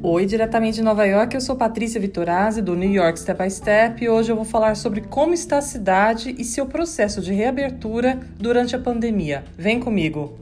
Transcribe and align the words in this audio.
Oi, 0.00 0.26
diretamente 0.26 0.76
de 0.76 0.82
Nova 0.82 1.04
York, 1.04 1.34
eu 1.34 1.40
sou 1.40 1.56
Patrícia 1.56 2.00
Vitorazzi 2.00 2.62
do 2.62 2.76
New 2.76 2.88
York 2.88 3.18
Step 3.18 3.42
by 3.42 3.50
Step 3.50 4.04
e 4.04 4.08
hoje 4.08 4.30
eu 4.30 4.36
vou 4.36 4.44
falar 4.44 4.76
sobre 4.76 5.00
como 5.00 5.34
está 5.34 5.58
a 5.58 5.62
cidade 5.62 6.36
e 6.38 6.44
seu 6.44 6.66
processo 6.66 7.20
de 7.20 7.32
reabertura 7.32 8.20
durante 8.38 8.76
a 8.76 8.78
pandemia. 8.78 9.44
Vem 9.56 9.80
comigo! 9.80 10.38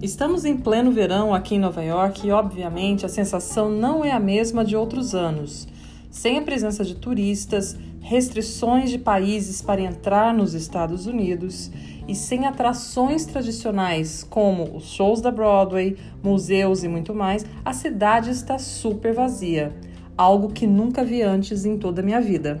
Estamos 0.00 0.46
em 0.46 0.56
pleno 0.56 0.90
verão 0.90 1.34
aqui 1.34 1.56
em 1.56 1.58
Nova 1.58 1.82
York 1.82 2.26
e, 2.26 2.30
obviamente, 2.30 3.04
a 3.04 3.08
sensação 3.10 3.68
não 3.68 4.02
é 4.02 4.12
a 4.12 4.20
mesma 4.20 4.64
de 4.64 4.74
outros 4.74 5.14
anos. 5.14 5.68
Sem 6.10 6.38
a 6.38 6.42
presença 6.42 6.84
de 6.84 6.94
turistas, 6.94 7.76
restrições 8.04 8.90
de 8.90 8.98
países 8.98 9.62
para 9.62 9.80
entrar 9.80 10.34
nos 10.34 10.52
Estados 10.52 11.06
Unidos 11.06 11.70
e 12.06 12.14
sem 12.14 12.46
atrações 12.46 13.24
tradicionais 13.24 14.22
como 14.28 14.76
os 14.76 14.92
shows 14.92 15.22
da 15.22 15.30
Broadway, 15.30 15.96
museus 16.22 16.84
e 16.84 16.88
muito 16.88 17.14
mais, 17.14 17.46
a 17.64 17.72
cidade 17.72 18.28
está 18.28 18.58
super 18.58 19.14
vazia, 19.14 19.74
algo 20.18 20.52
que 20.52 20.66
nunca 20.66 21.02
vi 21.02 21.22
antes 21.22 21.64
em 21.64 21.78
toda 21.78 22.02
a 22.02 22.04
minha 22.04 22.20
vida. 22.20 22.60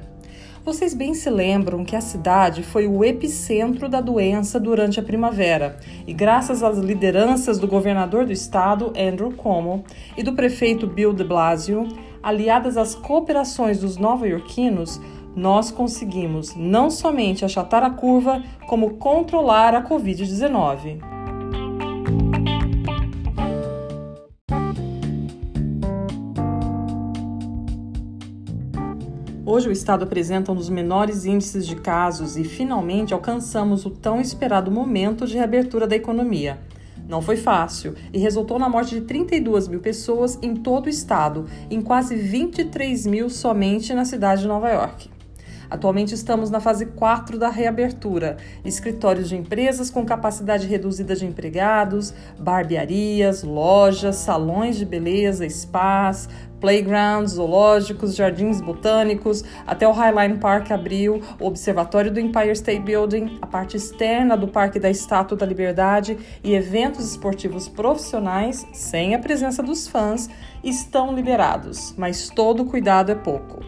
Vocês 0.64 0.94
bem 0.94 1.12
se 1.12 1.28
lembram 1.28 1.84
que 1.84 1.94
a 1.94 2.00
cidade 2.00 2.62
foi 2.62 2.86
o 2.86 3.04
epicentro 3.04 3.86
da 3.86 4.00
doença 4.00 4.58
durante 4.58 4.98
a 4.98 5.02
primavera, 5.02 5.78
e 6.06 6.14
graças 6.14 6.62
às 6.62 6.78
lideranças 6.78 7.58
do 7.58 7.68
governador 7.68 8.24
do 8.24 8.32
estado, 8.32 8.94
Andrew 8.98 9.30
Cuomo, 9.30 9.84
e 10.16 10.22
do 10.22 10.32
prefeito 10.32 10.86
Bill 10.86 11.12
de 11.12 11.22
Blasio, 11.22 11.86
aliadas 12.22 12.78
às 12.78 12.94
cooperações 12.94 13.80
dos 13.80 13.98
nova-iorquinos, 13.98 14.98
nós 15.36 15.70
conseguimos 15.70 16.54
não 16.54 16.90
somente 16.90 17.44
achatar 17.44 17.82
a 17.82 17.90
curva, 17.90 18.42
como 18.68 18.94
controlar 18.94 19.74
a 19.74 19.82
Covid-19. 19.82 21.00
Hoje 29.46 29.68
o 29.68 29.72
estado 29.72 30.04
apresenta 30.04 30.50
um 30.50 30.54
dos 30.54 30.68
menores 30.68 31.24
índices 31.24 31.66
de 31.66 31.76
casos 31.76 32.36
e 32.36 32.42
finalmente 32.42 33.14
alcançamos 33.14 33.84
o 33.84 33.90
tão 33.90 34.20
esperado 34.20 34.70
momento 34.70 35.26
de 35.26 35.34
reabertura 35.34 35.86
da 35.86 35.94
economia. 35.94 36.58
Não 37.06 37.20
foi 37.20 37.36
fácil 37.36 37.94
e 38.12 38.18
resultou 38.18 38.58
na 38.58 38.68
morte 38.68 38.98
de 38.98 39.02
32 39.02 39.68
mil 39.68 39.80
pessoas 39.80 40.38
em 40.42 40.56
todo 40.56 40.86
o 40.86 40.88
estado, 40.88 41.44
em 41.70 41.80
quase 41.80 42.16
23 42.16 43.06
mil 43.06 43.28
somente 43.28 43.92
na 43.92 44.04
cidade 44.04 44.42
de 44.42 44.48
Nova 44.48 44.70
York. 44.70 45.13
Atualmente 45.70 46.14
estamos 46.14 46.50
na 46.50 46.60
fase 46.60 46.86
4 46.86 47.38
da 47.38 47.48
reabertura. 47.48 48.36
Escritórios 48.64 49.28
de 49.28 49.36
empresas 49.36 49.90
com 49.90 50.04
capacidade 50.04 50.66
reduzida 50.66 51.14
de 51.14 51.26
empregados, 51.26 52.14
barbearias, 52.38 53.42
lojas, 53.42 54.16
salões 54.16 54.76
de 54.76 54.84
beleza, 54.84 55.48
spas, 55.48 56.28
playgrounds, 56.64 57.32
zoológicos, 57.32 58.16
jardins 58.16 58.58
botânicos, 58.58 59.44
até 59.66 59.86
o 59.86 59.92
Highline 59.92 60.38
Park 60.38 60.70
abriu, 60.70 61.20
o 61.38 61.46
observatório 61.46 62.10
do 62.10 62.18
Empire 62.18 62.52
State 62.52 62.80
Building, 62.80 63.38
a 63.42 63.46
parte 63.46 63.76
externa 63.76 64.34
do 64.34 64.48
Parque 64.48 64.78
da 64.78 64.88
Estátua 64.88 65.36
da 65.36 65.44
Liberdade 65.44 66.16
e 66.42 66.54
eventos 66.54 67.10
esportivos 67.10 67.68
profissionais, 67.68 68.66
sem 68.72 69.14
a 69.14 69.18
presença 69.18 69.62
dos 69.62 69.86
fãs, 69.86 70.30
estão 70.62 71.14
liberados, 71.14 71.94
mas 71.98 72.30
todo 72.30 72.64
cuidado 72.64 73.12
é 73.12 73.14
pouco. 73.14 73.60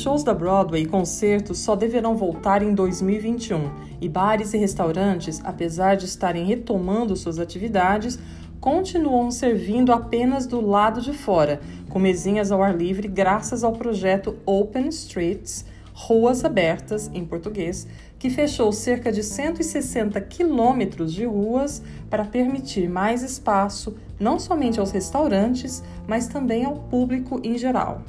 Shows 0.00 0.24
da 0.24 0.32
Broadway 0.32 0.82
e 0.82 0.86
concertos 0.86 1.58
só 1.58 1.76
deverão 1.76 2.16
voltar 2.16 2.62
em 2.62 2.74
2021 2.74 3.70
e 4.00 4.08
bares 4.08 4.54
e 4.54 4.56
restaurantes, 4.56 5.42
apesar 5.44 5.94
de 5.94 6.06
estarem 6.06 6.46
retomando 6.46 7.14
suas 7.14 7.38
atividades, 7.38 8.18
continuam 8.60 9.30
servindo 9.30 9.92
apenas 9.92 10.46
do 10.46 10.60
lado 10.60 11.02
de 11.02 11.12
fora, 11.12 11.60
com 11.90 11.98
mesinhas 11.98 12.50
ao 12.50 12.62
ar 12.62 12.74
livre, 12.74 13.08
graças 13.08 13.62
ao 13.62 13.72
projeto 13.72 14.36
Open 14.46 14.88
Streets 14.88 15.66
Ruas 15.92 16.46
Abertas, 16.46 17.10
em 17.12 17.24
português, 17.26 17.86
que 18.18 18.30
fechou 18.30 18.72
cerca 18.72 19.12
de 19.12 19.22
160 19.22 20.18
quilômetros 20.22 21.12
de 21.12 21.26
ruas 21.26 21.82
para 22.08 22.24
permitir 22.24 22.88
mais 22.88 23.22
espaço 23.22 23.94
não 24.18 24.38
somente 24.38 24.80
aos 24.80 24.92
restaurantes, 24.92 25.82
mas 26.06 26.26
também 26.26 26.64
ao 26.64 26.76
público 26.76 27.38
em 27.44 27.58
geral. 27.58 28.02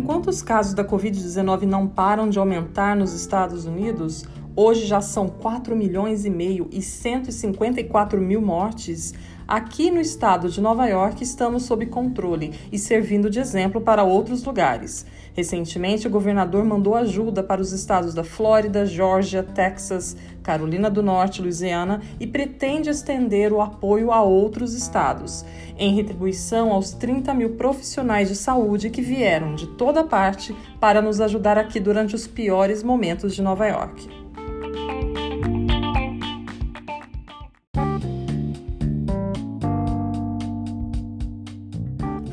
Enquanto 0.00 0.28
os 0.28 0.40
casos 0.40 0.72
da 0.72 0.82
Covid-19 0.82 1.64
não 1.64 1.86
param 1.86 2.30
de 2.30 2.38
aumentar 2.38 2.96
nos 2.96 3.12
Estados 3.12 3.66
Unidos, 3.66 4.24
hoje 4.60 4.84
já 4.84 5.00
são 5.00 5.26
4 5.26 5.74
milhões 5.74 6.26
e 6.26 6.30
meio 6.30 6.68
e 6.70 6.82
154 6.82 8.20
mil 8.20 8.42
mortes. 8.42 9.14
Aqui 9.48 9.90
no 9.90 9.98
estado 9.98 10.50
de 10.50 10.60
Nova 10.60 10.86
York 10.86 11.24
estamos 11.24 11.62
sob 11.62 11.86
controle 11.86 12.52
e 12.70 12.78
servindo 12.78 13.30
de 13.30 13.40
exemplo 13.40 13.80
para 13.80 14.04
outros 14.04 14.44
lugares. 14.44 15.06
Recentemente, 15.32 16.06
o 16.06 16.10
governador 16.10 16.62
mandou 16.62 16.94
ajuda 16.94 17.42
para 17.42 17.60
os 17.60 17.72
estados 17.72 18.12
da 18.12 18.22
Flórida, 18.22 18.84
Geórgia, 18.84 19.42
Texas, 19.42 20.14
Carolina 20.42 20.90
do 20.90 21.02
Norte, 21.02 21.40
Louisiana 21.40 22.02
e 22.20 22.26
pretende 22.26 22.90
estender 22.90 23.54
o 23.54 23.62
apoio 23.62 24.12
a 24.12 24.22
outros 24.22 24.74
estados, 24.74 25.42
em 25.78 25.94
retribuição 25.94 26.70
aos 26.70 26.92
30 26.92 27.32
mil 27.32 27.50
profissionais 27.56 28.28
de 28.28 28.36
saúde 28.36 28.90
que 28.90 29.00
vieram 29.00 29.54
de 29.54 29.66
toda 29.68 30.04
parte 30.04 30.54
para 30.78 31.00
nos 31.00 31.18
ajudar 31.18 31.56
aqui 31.56 31.80
durante 31.80 32.14
os 32.14 32.26
piores 32.26 32.82
momentos 32.82 33.34
de 33.34 33.40
Nova 33.40 33.66
York. 33.66 34.19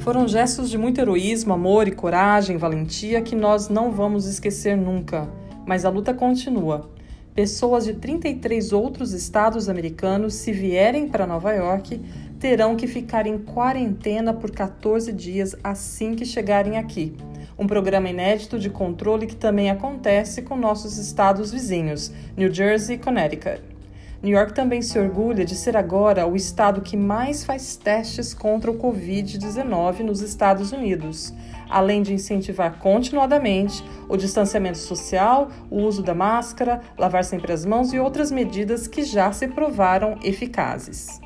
Foram 0.08 0.26
gestos 0.26 0.70
de 0.70 0.78
muito 0.78 1.02
heroísmo, 1.02 1.52
amor 1.52 1.86
e 1.86 1.92
coragem, 1.92 2.56
valentia 2.56 3.22
que 3.22 3.36
nós 3.36 3.68
não 3.68 3.92
vamos 3.92 4.26
esquecer 4.26 4.78
nunca. 4.78 5.28
Mas 5.66 5.84
a 5.84 5.90
luta 5.90 6.14
continua. 6.14 6.90
Pessoas 7.36 7.84
de 7.84 7.94
33 7.94 8.72
outros 8.72 9.12
estados 9.12 9.68
americanos, 9.68 10.34
se 10.36 10.54
vierem 10.54 11.10
para 11.10 11.28
Nova 11.28 11.52
York, 11.52 12.00
terão 12.40 12.78
que 12.78 12.88
ficar 12.88 13.28
em 13.28 13.38
quarentena 13.38 14.34
por 14.34 14.50
14 14.50 15.12
dias 15.12 15.58
assim 15.62 16.16
que 16.16 16.24
chegarem 16.24 16.78
aqui. 16.78 17.14
Um 17.60 17.68
programa 17.68 18.08
inédito 18.08 18.58
de 18.58 18.70
controle 18.70 19.28
que 19.28 19.36
também 19.36 19.70
acontece 19.70 20.42
com 20.42 20.56
nossos 20.56 20.98
estados 20.98 21.52
vizinhos, 21.52 22.14
New 22.38 22.50
Jersey 22.50 22.96
e 22.96 23.00
Connecticut. 23.00 23.77
New 24.22 24.36
York 24.36 24.54
também 24.54 24.82
se 24.82 24.98
orgulha 24.98 25.46
de 25.46 25.56
ser 25.56 25.78
agora 25.78 26.26
o 26.26 26.36
estado 26.36 26.82
que 26.82 26.98
mais 26.98 27.46
faz 27.46 27.76
testes 27.76 28.34
contra 28.34 28.72
o 28.72 28.78
Covid-19 28.78 30.00
nos 30.00 30.22
Estados 30.22 30.72
Unidos, 30.72 31.34
além 31.70 32.02
de 32.02 32.14
incentivar 32.14 32.80
continuadamente 32.80 33.84
o 34.10 34.18
distanciamento 34.18 34.80
social, 34.80 35.50
o 35.70 35.82
uso 35.82 36.02
da 36.02 36.16
máscara, 36.16 36.82
lavar 36.98 37.24
sempre 37.24 37.54
as 37.54 37.66
mãos 37.66 37.94
e 37.94 38.00
outras 38.00 38.32
medidas 38.32 38.88
que 38.88 39.04
já 39.04 39.32
se 39.32 39.48
provaram 39.48 40.18
eficazes. 40.24 41.22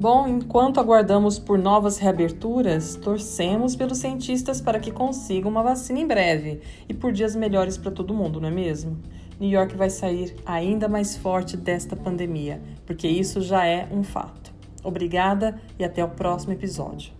Bom, 0.00 0.26
enquanto 0.26 0.80
aguardamos 0.80 1.38
por 1.38 1.58
novas 1.58 1.98
reaberturas, 1.98 2.96
torcemos 2.96 3.76
pelos 3.76 3.98
cientistas 3.98 4.58
para 4.58 4.80
que 4.80 4.90
consigam 4.90 5.50
uma 5.50 5.62
vacina 5.62 5.98
em 5.98 6.06
breve 6.06 6.62
e 6.88 6.94
por 6.94 7.12
dias 7.12 7.36
melhores 7.36 7.76
para 7.76 7.90
todo 7.90 8.14
mundo, 8.14 8.40
não 8.40 8.48
é 8.48 8.50
mesmo? 8.50 8.96
New 9.38 9.50
York 9.50 9.76
vai 9.76 9.90
sair 9.90 10.34
ainda 10.46 10.88
mais 10.88 11.18
forte 11.18 11.54
desta 11.54 11.94
pandemia, 11.94 12.62
porque 12.86 13.06
isso 13.06 13.42
já 13.42 13.66
é 13.66 13.86
um 13.92 14.02
fato. 14.02 14.54
Obrigada 14.82 15.60
e 15.78 15.84
até 15.84 16.02
o 16.02 16.08
próximo 16.08 16.54
episódio. 16.54 17.12